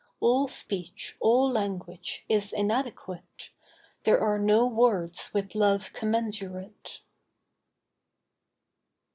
All 0.19 0.47
speech, 0.47 1.15
all 1.19 1.51
language, 1.51 2.25
is 2.27 2.53
inadequate, 2.53 3.51
There 4.03 4.19
are 4.19 4.39
no 4.39 4.65
words 4.65 5.29
with 5.31 5.53
Love 5.53 5.93
commensurate. 5.93 7.01